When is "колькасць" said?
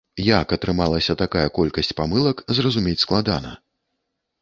1.59-1.93